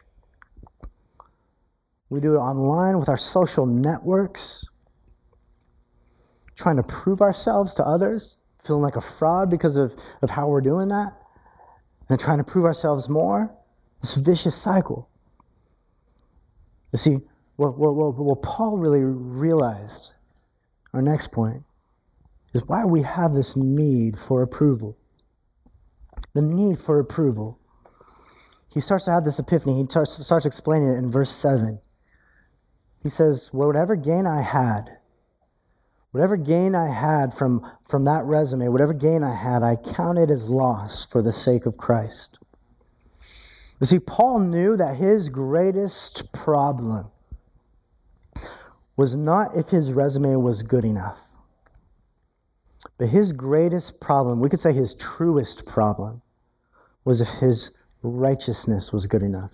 [2.10, 4.66] we do it online with our social networks
[6.58, 10.60] trying to prove ourselves to others, feeling like a fraud because of, of how we're
[10.60, 11.14] doing that,
[12.10, 13.50] and trying to prove ourselves more.
[14.02, 15.08] This vicious cycle.
[16.92, 17.22] You see,
[17.56, 20.12] what, what, what, what Paul really realized,
[20.94, 21.64] our next point,
[22.54, 24.98] is why we have this need for approval.
[26.34, 27.60] The need for approval.
[28.74, 29.78] He starts to have this epiphany.
[29.78, 31.80] He starts explaining it in verse 7.
[33.04, 34.98] He says, Whatever gain I had,
[36.16, 40.50] Whatever gain I had from, from that resume, whatever gain I had, I counted as
[40.50, 42.40] loss for the sake of Christ.
[43.82, 47.12] You see, Paul knew that his greatest problem
[48.98, 51.20] was not if his resume was good enough,
[52.98, 56.22] but his greatest problem, we could say his truest problem,
[57.04, 59.54] was if his righteousness was good enough.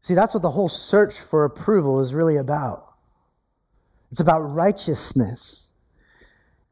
[0.00, 2.94] See, that's what the whole search for approval is really about.
[4.10, 5.72] It's about righteousness.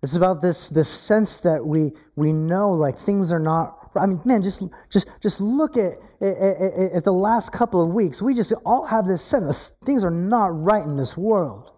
[0.03, 4.21] It's about this, this sense that we, we know like things are not, I mean,
[4.25, 8.23] man, just, just, just look at, at, at the last couple of weeks.
[8.23, 11.73] We just all have this sense things are not right in this world.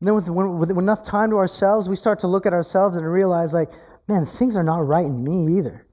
[0.00, 2.96] And then with, with, with enough time to ourselves, we start to look at ourselves
[2.96, 3.70] and realize like,
[4.08, 5.86] man, things are not right in me either.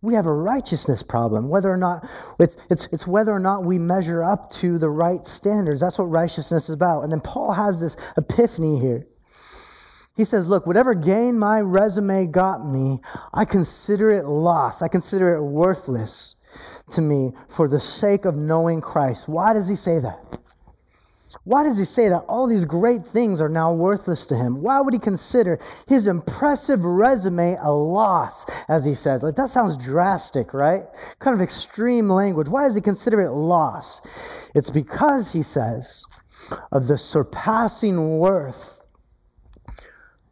[0.00, 2.08] We have a righteousness problem, whether or not
[2.38, 5.80] it's, it's, it's whether or not we measure up to the right standards.
[5.80, 7.02] That's what righteousness is about.
[7.02, 9.06] And then Paul has this epiphany here.
[10.16, 13.00] He says, Look, whatever gain my resume got me,
[13.32, 14.82] I consider it loss.
[14.82, 16.36] I consider it worthless
[16.90, 19.28] to me for the sake of knowing Christ.
[19.28, 20.38] Why does he say that?
[21.42, 24.62] Why does he say that all these great things are now worthless to him?
[24.62, 29.22] Why would he consider his impressive resume a loss, as he says?
[29.22, 30.84] Like, that sounds drastic, right?
[31.18, 32.48] Kind of extreme language.
[32.48, 34.00] Why does he consider it loss?
[34.54, 36.04] It's because, he says,
[36.72, 38.83] of the surpassing worth.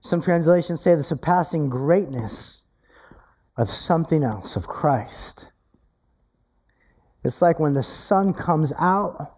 [0.03, 2.65] Some translations say the surpassing greatness
[3.57, 5.51] of something else, of Christ.
[7.25, 9.37] It's like when the sun comes out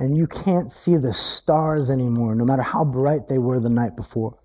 [0.00, 3.96] and you can't see the stars anymore, no matter how bright they were the night
[3.96, 4.36] before.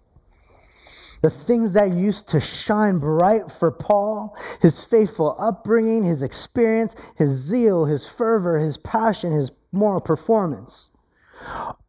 [1.24, 7.32] The things that used to shine bright for Paul, his faithful upbringing, his experience, his
[7.32, 10.92] zeal, his fervor, his passion, his moral performance.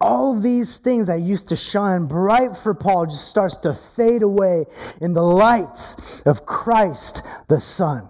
[0.00, 4.66] All these things that used to shine bright for Paul just starts to fade away
[5.00, 8.08] in the light of Christ the Son.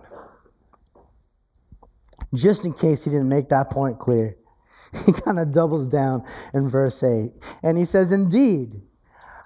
[2.35, 4.37] Just in case he didn't make that point clear,
[5.07, 7.33] he kind of doubles down in verse 8.
[7.62, 8.83] And he says, Indeed,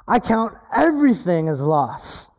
[0.06, 2.30] I count everything as loss.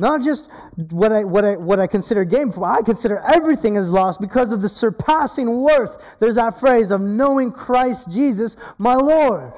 [0.00, 0.50] Not just
[0.92, 4.50] what I, what I, what I consider gain for, I consider everything as lost because
[4.50, 6.16] of the surpassing worth.
[6.18, 9.52] There's that phrase of knowing Christ Jesus, my Lord.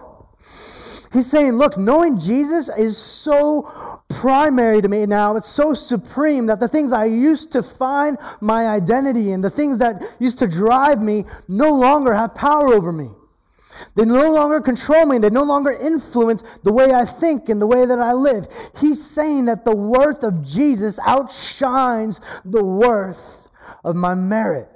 [1.12, 5.36] He's saying, look, knowing Jesus is so primary to me now.
[5.36, 9.78] It's so supreme that the things I used to find my identity in, the things
[9.78, 13.10] that used to drive me, no longer have power over me.
[13.94, 15.18] They no longer control me.
[15.18, 18.46] They no longer influence the way I think and the way that I live.
[18.78, 23.48] He's saying that the worth of Jesus outshines the worth
[23.84, 24.68] of my merit.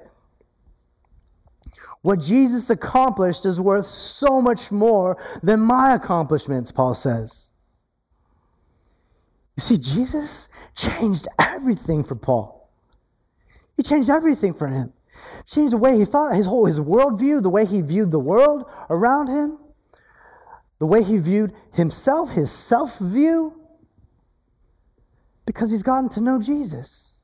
[2.03, 7.51] What Jesus accomplished is worth so much more than my accomplishments, Paul says.
[9.57, 12.71] You see, Jesus changed everything for Paul.
[13.77, 14.93] He changed everything for him.
[15.47, 18.71] Changed the way he thought, his whole his worldview, the way he viewed the world
[18.91, 19.59] around him,
[20.79, 23.53] the way he viewed himself, his self view,
[25.47, 27.17] because he's gotten to know Jesus.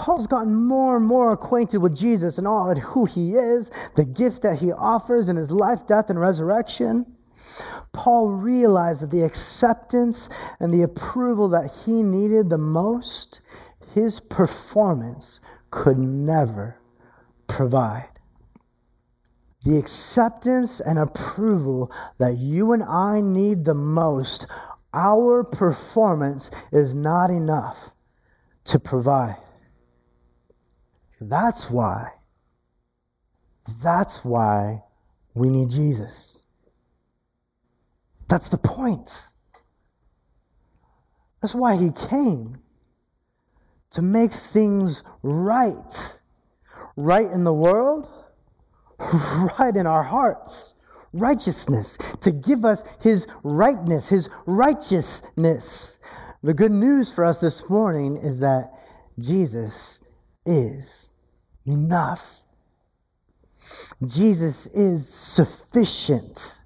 [0.00, 4.04] Paul's gotten more and more acquainted with Jesus and all of who he is, the
[4.04, 7.04] gift that he offers in his life, death, and resurrection.
[7.92, 13.40] Paul realized that the acceptance and the approval that he needed the most,
[13.92, 16.76] his performance could never
[17.46, 18.08] provide.
[19.64, 24.46] The acceptance and approval that you and I need the most,
[24.94, 27.94] our performance is not enough
[28.64, 29.36] to provide.
[31.20, 32.12] That's why.
[33.82, 34.82] That's why
[35.34, 36.46] we need Jesus.
[38.28, 39.28] That's the point.
[41.42, 42.58] That's why he came
[43.90, 46.18] to make things right.
[46.96, 48.08] Right in the world,
[49.58, 50.74] right in our hearts.
[51.12, 55.98] Righteousness, to give us his rightness, his righteousness.
[56.44, 58.70] The good news for us this morning is that
[59.18, 60.04] Jesus
[60.46, 61.14] is
[61.66, 62.40] enough.
[64.06, 66.59] Jesus is sufficient.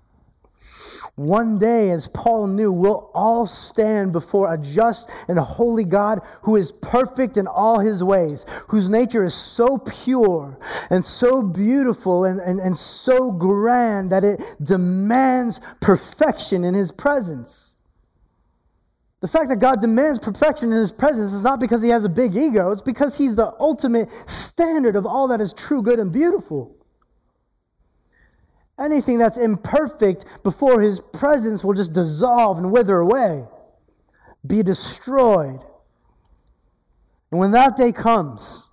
[1.17, 6.57] One day, as Paul knew, we'll all stand before a just and holy God who
[6.57, 10.59] is perfect in all his ways, whose nature is so pure
[10.91, 17.81] and so beautiful and, and, and so grand that it demands perfection in his presence.
[19.21, 22.11] The fact that God demands perfection in his presence is not because he has a
[22.11, 26.13] big ego, it's because he's the ultimate standard of all that is true, good, and
[26.13, 26.77] beautiful.
[28.79, 33.45] Anything that's imperfect before his presence will just dissolve and wither away,
[34.47, 35.61] be destroyed.
[37.31, 38.73] And when that day comes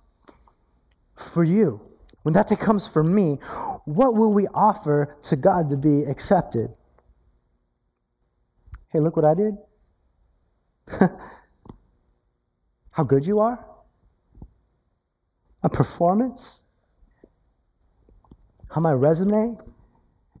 [1.14, 1.80] for you,
[2.22, 3.38] when that day comes for me,
[3.84, 6.70] what will we offer to God to be accepted?
[8.88, 9.56] Hey, look what I did.
[12.90, 13.64] How good you are?
[15.62, 16.66] A performance?
[18.68, 19.56] How my resume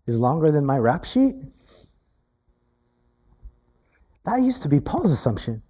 [0.06, 1.36] is longer than my rap sheet?
[4.24, 5.62] That used to be Paul's assumption.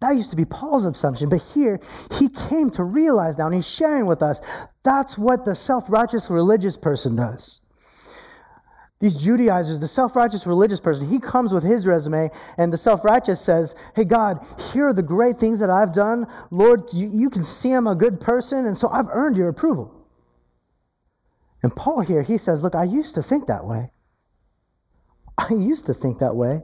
[0.00, 1.28] That used to be Paul's assumption.
[1.28, 1.78] But here,
[2.14, 4.40] he came to realize now, and he's sharing with us
[4.82, 7.60] that's what the self righteous religious person does.
[8.98, 13.04] These Judaizers, the self righteous religious person, he comes with his resume, and the self
[13.04, 16.26] righteous says, Hey, God, here are the great things that I've done.
[16.50, 19.99] Lord, you, you can see I'm a good person, and so I've earned your approval.
[21.62, 23.92] And Paul here, he says, Look, I used to think that way.
[25.38, 26.62] I used to think that way.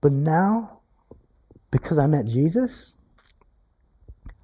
[0.00, 0.80] But now,
[1.70, 2.96] because I met Jesus,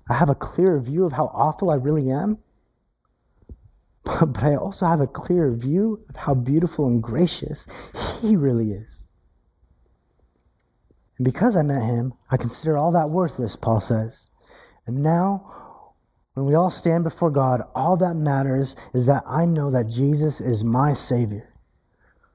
[0.08, 2.38] I have a clearer view of how awful I really am.
[4.20, 7.66] But I also have a clearer view of how beautiful and gracious
[8.20, 9.12] He really is.
[11.18, 14.30] And because I met Him, I consider all that worthless, Paul says.
[14.86, 15.59] And now,
[16.34, 20.40] when we all stand before God, all that matters is that I know that Jesus
[20.40, 21.50] is my Savior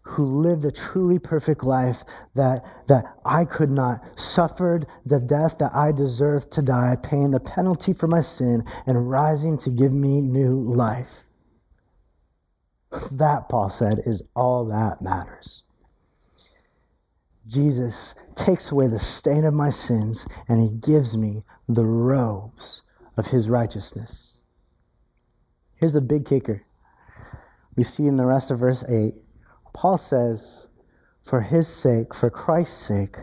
[0.05, 2.03] who lived a truly perfect life
[2.35, 7.39] that, that I could not, suffered the death that I deserved to die, paying the
[7.39, 11.23] penalty for my sin, and rising to give me new life.
[13.13, 15.63] That, Paul said, is all that matters.
[17.47, 22.83] Jesus takes away the stain of my sins and he gives me the robes
[23.17, 24.41] of his righteousness.
[25.75, 26.65] Here's the big kicker.
[27.75, 29.13] We see in the rest of verse 8
[29.73, 30.69] Paul says,
[31.21, 33.17] For his sake, for Christ's sake,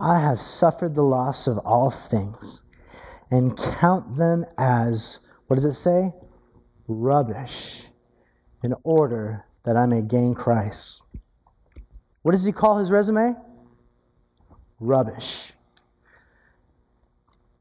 [0.00, 2.62] I have suffered the loss of all things
[3.32, 6.12] and count them as, what does it say?
[6.86, 7.86] Rubbish,
[8.62, 11.02] in order that I may gain Christ.
[12.22, 13.34] What does he call his resume?
[14.78, 15.52] Rubbish.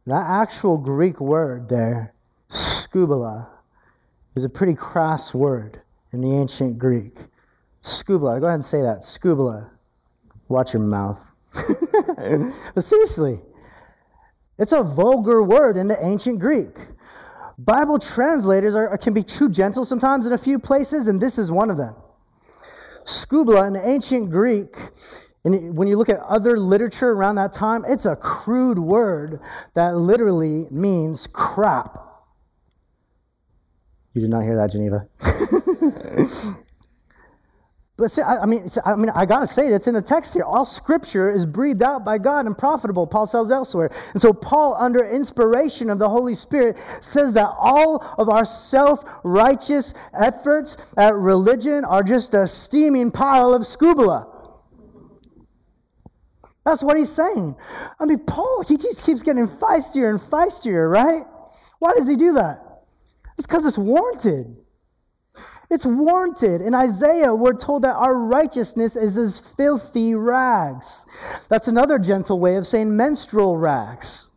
[0.08, 2.14] That actual Greek word there,
[2.50, 3.46] skubala,
[4.36, 5.82] is a pretty crass word
[6.14, 7.18] in the ancient Greek.
[7.84, 8.40] Skubala.
[8.40, 9.00] Go ahead and say that.
[9.00, 9.70] Skubala.
[10.48, 11.34] Watch your mouth.
[12.74, 13.42] but seriously,
[14.58, 16.78] it's a vulgar word in the ancient Greek.
[17.58, 21.52] Bible translators are, can be too gentle sometimes in a few places, and this is
[21.52, 21.96] one of them.
[23.04, 24.78] Skubala in the ancient Greek,
[25.54, 29.40] and when you look at other literature around that time, it's a crude word
[29.74, 32.00] that literally means crap.
[34.14, 35.08] You did not hear that, Geneva.
[37.98, 39.74] But see, I, I, mean, I mean, I gotta say it.
[39.74, 40.44] It's in the text here.
[40.44, 43.08] All Scripture is breathed out by God and profitable.
[43.08, 48.06] Paul says elsewhere, and so Paul, under inspiration of the Holy Spirit, says that all
[48.20, 54.37] of our self-righteous efforts at religion are just a steaming pile of skubala.
[56.68, 57.56] That's what he's saying.
[57.98, 61.24] I mean, Paul, he just keeps getting feistier and feistier, right?
[61.80, 62.60] Why does he do that?
[63.38, 64.54] It's because it's warranted.
[65.70, 66.62] It's warranted.
[66.62, 71.06] In Isaiah, we're told that our righteousness is as filthy rags.
[71.48, 74.32] That's another gentle way of saying menstrual rags.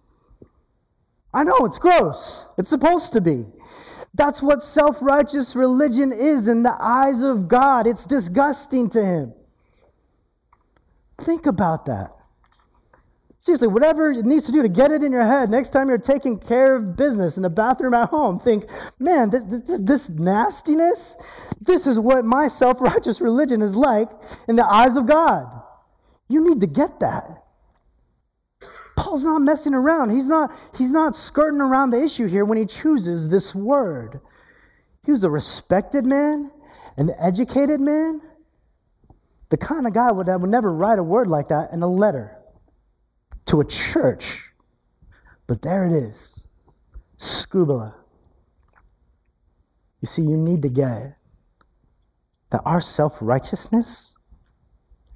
[1.35, 2.47] I know, it's gross.
[2.59, 3.45] It's supposed to be.
[4.15, 7.89] That's what self righteous religion is in the eyes of God.
[7.89, 9.35] It's disgusting to Him.
[11.19, 12.15] Think about that.
[13.41, 15.97] Seriously, whatever it needs to do to get it in your head next time you're
[15.97, 18.67] taking care of business in the bathroom at home, think,
[18.99, 21.17] man, this, this, this nastiness,
[21.63, 24.11] this is what my self righteous religion is like
[24.47, 25.47] in the eyes of God.
[26.29, 27.43] You need to get that.
[28.99, 30.11] Paul's not messing around.
[30.11, 34.21] He's not, he's not skirting around the issue here when he chooses this word.
[35.07, 36.51] He was a respected man,
[36.99, 38.21] an educated man,
[39.49, 42.37] the kind of guy that would never write a word like that in a letter
[43.51, 44.49] to a church.
[45.49, 46.47] But there it is
[47.19, 47.95] Skubala.
[50.01, 51.17] You see, you need to get
[52.51, 54.15] that our self righteousness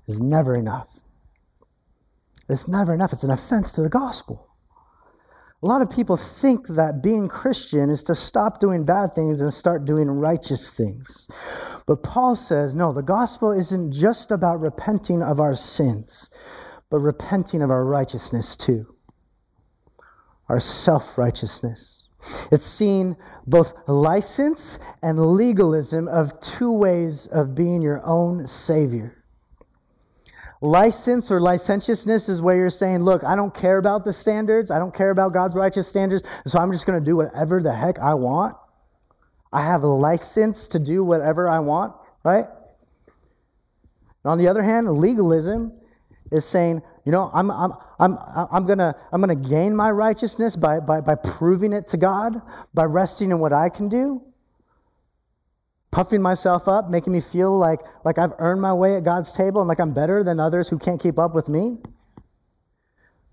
[0.08, 1.00] is never enough.
[2.48, 3.12] It's never enough.
[3.12, 4.48] It's an offense to the gospel.
[5.62, 9.54] A lot of people think that being Christian is to stop doing bad things and
[9.54, 11.28] start doing righteous things.
[11.86, 16.28] But Paul says, no, the gospel isn't just about repenting of our sins
[16.90, 18.94] but repenting of our righteousness too,
[20.48, 22.08] our self righteousness.
[22.50, 23.16] It's seen
[23.46, 29.24] both license and legalism of two ways of being your own savior.
[30.62, 34.70] License or licentiousness is where you're saying, Look, I don't care about the standards.
[34.70, 36.22] I don't care about God's righteous standards.
[36.46, 38.56] So I'm just going to do whatever the heck I want.
[39.52, 42.46] I have a license to do whatever I want, right?
[44.24, 45.72] And on the other hand, legalism
[46.34, 48.18] is saying, you know, I'm, I'm, I'm,
[48.52, 52.42] I'm going to I'm gonna gain my righteousness by, by, by proving it to God,
[52.74, 54.22] by resting in what I can do.
[55.92, 59.60] puffing myself up, making me feel like, like I've earned my way at God's table
[59.60, 61.78] and like I'm better than others who can't keep up with me?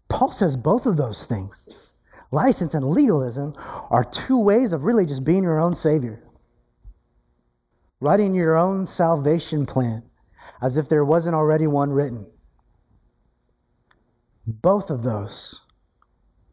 [0.09, 1.95] Paul says both of those things,
[2.31, 3.55] license and legalism,
[3.89, 6.23] are two ways of really just being your own savior.
[7.99, 10.03] Writing your own salvation plan
[10.61, 12.25] as if there wasn't already one written.
[14.47, 15.61] Both of those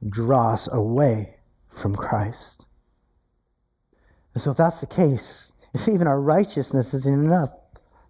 [0.09, 1.36] draw us away
[1.68, 2.66] from Christ.
[4.34, 7.51] And so, if that's the case, if even our righteousness isn't enough,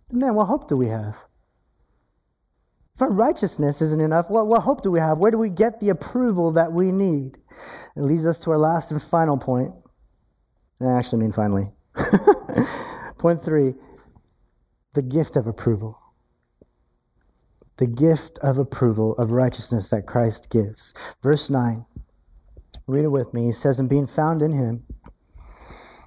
[0.09, 1.17] then man, what hope do we have?
[2.95, 5.19] If our righteousness isn't enough, what, what hope do we have?
[5.19, 7.37] Where do we get the approval that we need?
[7.97, 9.73] It leads us to our last and final point.
[10.81, 11.71] I actually mean finally.
[13.19, 13.75] point three
[14.95, 15.97] the gift of approval.
[17.79, 20.95] The gift of approval of righteousness that Christ gives.
[21.23, 21.85] Verse 9.
[22.87, 23.45] Read it with me.
[23.45, 24.85] He says, And being found in him,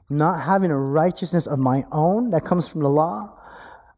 [0.09, 3.37] not having a righteousness of my own that comes from the law,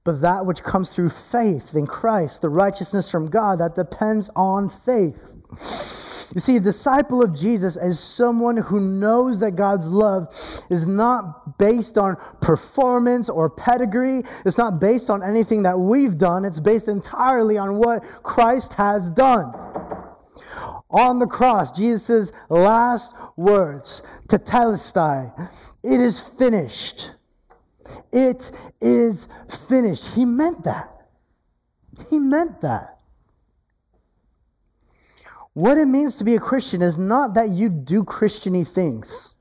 [0.03, 4.69] but that which comes through faith in Christ, the righteousness from God that depends on
[4.69, 6.02] faith.
[6.33, 10.29] You see, a disciple of Jesus is someone who knows that God's love
[10.69, 14.23] is not based on performance or pedigree.
[14.43, 16.43] It's not based on anything that we've done.
[16.43, 19.53] It's based entirely on what Christ has done.
[20.89, 25.51] On the cross, Jesus' last words, tetelestai,
[25.83, 27.11] it is finished.
[28.11, 29.27] It is
[29.67, 30.07] finished.
[30.09, 30.89] He meant that.
[32.09, 32.92] He meant that.
[35.53, 39.35] What it means to be a Christian is not that you do Christiany things.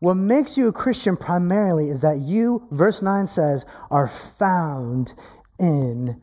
[0.00, 5.14] What makes you a Christian primarily is that you, verse 9 says, are found
[5.58, 6.22] in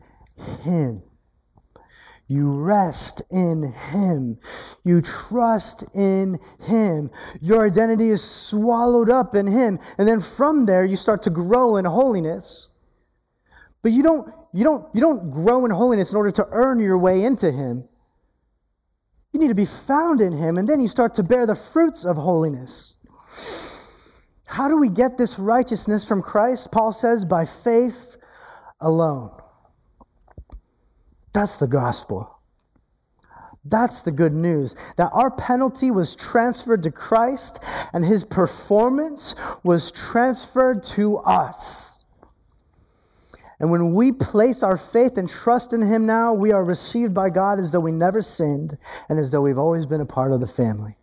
[0.62, 1.02] Him.
[2.26, 4.38] You rest in Him.
[4.84, 7.10] You trust in Him.
[7.40, 9.78] Your identity is swallowed up in Him.
[9.98, 12.70] And then from there, you start to grow in holiness.
[13.82, 16.98] But you don't, you don't, you don't grow in holiness in order to earn your
[16.98, 17.84] way into Him.
[19.34, 22.04] You need to be found in Him, and then you start to bear the fruits
[22.04, 22.96] of holiness.
[24.46, 26.70] How do we get this righteousness from Christ?
[26.70, 28.16] Paul says, by faith
[28.80, 29.32] alone.
[31.32, 32.38] That's the gospel.
[33.64, 37.58] That's the good news that our penalty was transferred to Christ
[37.92, 41.93] and his performance was transferred to us.
[43.64, 47.30] And when we place our faith and trust in him now, we are received by
[47.30, 48.76] God as though we never sinned
[49.08, 50.98] and as though we've always been a part of the family.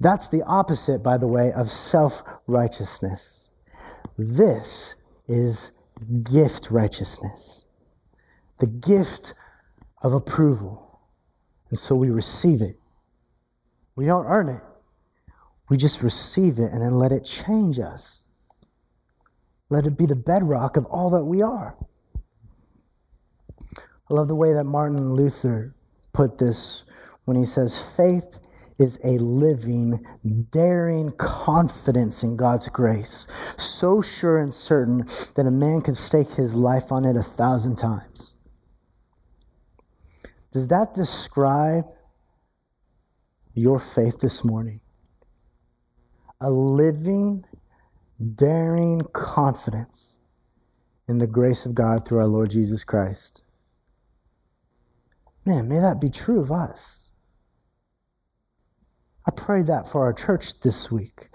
[0.00, 3.50] That's the opposite, by the way, of self righteousness.
[4.18, 4.96] This
[5.28, 5.70] is
[6.24, 7.68] gift righteousness
[8.58, 9.34] the gift
[10.02, 10.98] of approval.
[11.68, 12.76] And so we receive it.
[13.94, 14.62] We don't earn it,
[15.68, 18.26] we just receive it and then let it change us.
[19.70, 21.76] Let it be the bedrock of all that we are.
[24.10, 25.74] I love the way that Martin Luther
[26.12, 26.84] put this
[27.24, 28.40] when he says, faith
[28.80, 30.04] is a living,
[30.50, 35.06] daring confidence in God's grace, so sure and certain
[35.36, 38.34] that a man can stake his life on it a thousand times.
[40.50, 41.84] Does that describe
[43.54, 44.80] your faith this morning?
[46.40, 47.44] A living,
[48.34, 50.20] daring confidence
[51.08, 53.42] in the grace of God through our Lord Jesus Christ.
[55.46, 57.10] Man, may that be true of us.
[59.26, 61.30] I pray that for our church this week.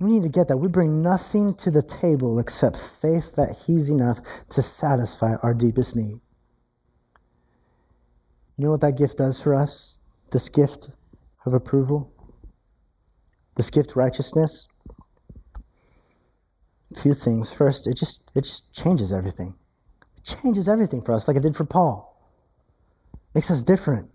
[0.00, 0.56] We need to get that.
[0.56, 4.20] We bring nothing to the table except faith that He's enough
[4.50, 6.20] to satisfy our deepest need.
[8.56, 10.00] You know what that gift does for us?
[10.30, 10.90] This gift
[11.46, 12.12] of approval?
[13.56, 14.66] This gift righteousness?
[16.96, 17.52] Few things.
[17.52, 19.54] First, it just it just changes everything.
[20.16, 22.14] It changes everything for us, like it did for Paul.
[23.34, 24.08] Makes us different.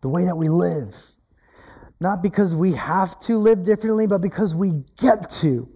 [0.00, 0.96] The way that we live.
[2.00, 5.68] Not because we have to live differently, but because we get to.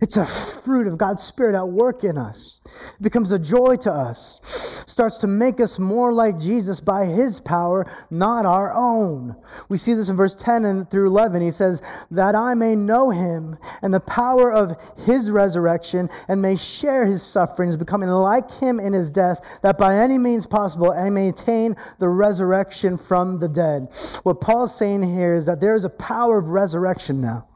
[0.00, 2.60] It's a fruit of God's Spirit at work in us.
[2.66, 4.71] It becomes a joy to us.
[4.92, 9.34] Starts to make us more like Jesus by His power, not our own.
[9.70, 11.40] We see this in verse 10 and through 11.
[11.40, 11.80] He says,
[12.10, 14.76] That I may know Him and the power of
[15.06, 19.96] His resurrection and may share His sufferings, becoming like Him in His death, that by
[19.96, 23.94] any means possible I may attain the resurrection from the dead.
[24.24, 27.48] What Paul's saying here is that there is a power of resurrection now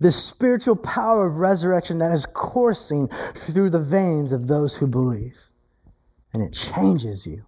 [0.00, 5.47] the spiritual power of resurrection that is coursing through the veins of those who believe.
[6.34, 7.44] And it changes you,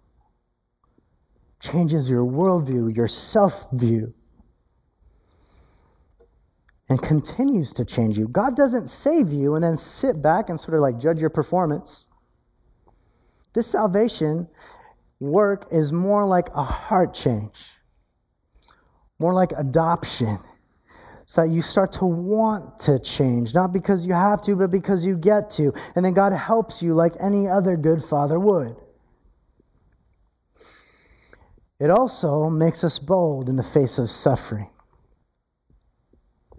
[1.61, 4.15] changes your worldview, your self view.
[6.91, 8.29] and continues to change you.
[8.29, 12.09] God doesn't save you and then sit back and sort of like judge your performance.
[13.55, 14.49] This salvation
[15.21, 17.71] work is more like a heart change,
[19.21, 20.39] more like adoption,
[21.31, 25.07] so that you start to want to change, not because you have to, but because
[25.07, 25.73] you get to.
[25.95, 28.75] And then God helps you like any other good father would.
[31.79, 34.71] It also makes us bold in the face of suffering.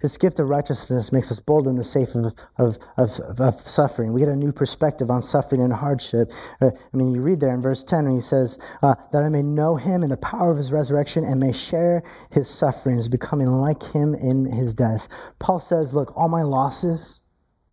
[0.02, 4.14] This gift of righteousness makes us bold in the face of, of, of, of, suffering.
[4.14, 6.32] We get a new perspective on suffering and hardship.
[6.60, 9.30] Uh, I mean, you read there in verse 10 when he says, uh, That I
[9.30, 13.48] may know him in the power of his resurrection and may share his sufferings, becoming
[13.48, 15.08] like him in his death.
[15.38, 17.22] Paul says, Look, all my losses,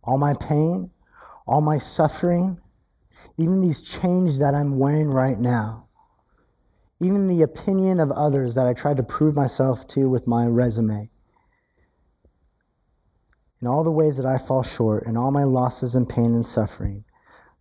[0.03, 0.91] all my pain,
[1.47, 2.59] all my suffering,
[3.37, 5.87] even these chains that I'm wearing right now,
[6.99, 11.09] even the opinion of others that I tried to prove myself to with my resume.
[13.61, 16.45] In all the ways that I fall short, in all my losses and pain and
[16.45, 17.03] suffering,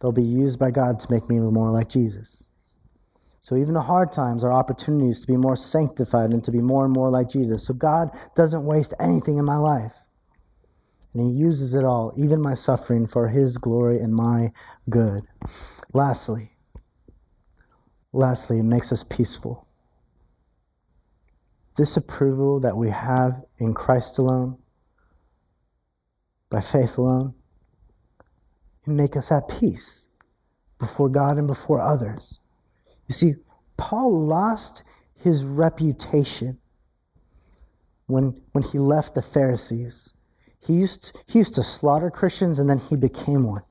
[0.00, 2.50] they'll be used by God to make me more like Jesus.
[3.40, 6.84] So even the hard times are opportunities to be more sanctified and to be more
[6.84, 7.66] and more like Jesus.
[7.66, 9.94] So God doesn't waste anything in my life.
[11.14, 14.52] And He uses it all, even my suffering, for His glory and my
[14.88, 15.22] good.
[15.92, 16.52] Lastly,
[18.12, 19.66] Lastly, it makes us peaceful.
[21.76, 24.56] This approval that we have in Christ alone,
[26.50, 27.34] by faith alone,
[28.84, 30.08] can make us at peace
[30.78, 32.38] before God and before others.
[33.06, 33.34] You see,
[33.76, 34.82] Paul lost
[35.14, 36.58] his reputation
[38.06, 40.14] when, when he left the Pharisees.
[40.60, 43.62] He used, he used to slaughter Christians and then he became one.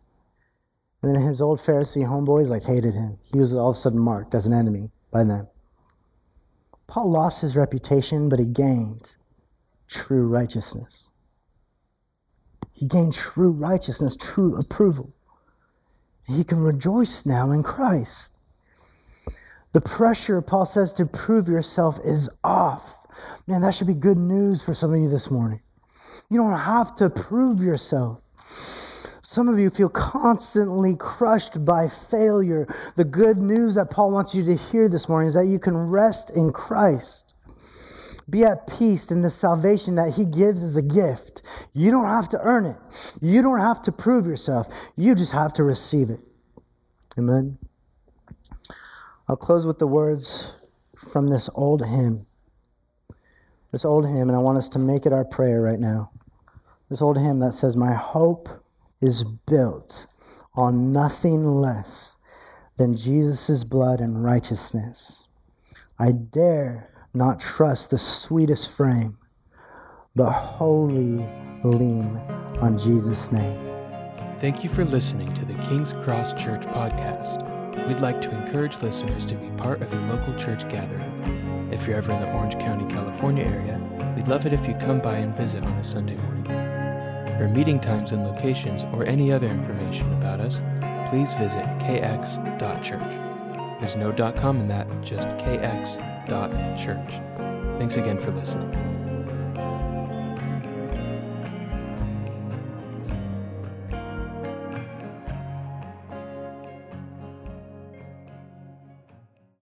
[1.02, 3.18] And then his old Pharisee homeboys like hated him.
[3.32, 5.48] He was all of a sudden marked as an enemy by them.
[6.88, 9.12] Paul lost his reputation, but he gained
[9.88, 11.10] true righteousness.
[12.78, 15.12] He gained true righteousness, true approval.
[16.28, 18.38] He can rejoice now in Christ.
[19.74, 23.08] The pressure, Paul says, to prove yourself is off.
[23.48, 25.60] Man, that should be good news for some of you this morning.
[26.30, 28.22] You don't have to prove yourself.
[28.46, 32.68] Some of you feel constantly crushed by failure.
[32.96, 35.76] The good news that Paul wants you to hear this morning is that you can
[35.76, 37.27] rest in Christ.
[38.30, 41.44] Be at peace in the salvation that he gives as a gift.
[41.74, 43.16] You don't have to earn it.
[43.22, 44.68] You don't have to prove yourself.
[44.98, 46.20] You just have to receive it.
[47.18, 47.58] Amen.
[49.30, 50.58] I'll close with the words
[50.98, 52.26] from this old hymn.
[53.72, 56.12] This old hymn, and I want us to make it our prayer right now.
[56.90, 58.50] This old hymn that says, My hope
[59.02, 60.08] is built
[60.56, 62.18] on nothing less
[62.78, 65.28] than Jesus' blood and righteousness.
[66.00, 69.18] I dare not trust the sweetest frame,
[70.16, 71.28] but wholly
[71.64, 72.18] lean
[72.62, 73.60] on Jesus' name.
[74.40, 77.88] Thank you for listening to the King's Cross Church podcast.
[77.88, 81.70] We'd like to encourage listeners to be part of a local church gathering.
[81.72, 85.00] If you're ever in the Orange County, California area, we'd love it if you come
[85.00, 86.46] by and visit on a Sunday morning.
[87.38, 90.60] For meeting times and locations or any other information about us,
[91.10, 93.27] please visit kx.church.
[93.80, 97.22] There's no .com in that, just kx.church.
[97.78, 98.87] Thanks again for listening.